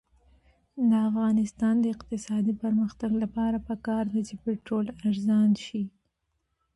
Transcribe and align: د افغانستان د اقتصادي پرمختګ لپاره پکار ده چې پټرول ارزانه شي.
د 0.89 0.91
افغانستان 1.09 1.75
د 1.79 1.85
اقتصادي 1.95 2.53
پرمختګ 2.63 3.11
لپاره 3.23 3.57
پکار 3.67 4.03
ده 4.13 4.21
چې 4.27 4.35
پټرول 4.43 4.85
ارزانه 5.07 5.57
شي. 5.67 5.83